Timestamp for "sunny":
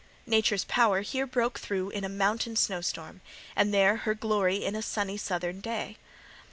4.81-5.15